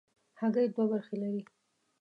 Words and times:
هګۍ 0.39 0.67
دوه 0.73 0.85
برخې 0.91 1.15
لري. 1.21 1.41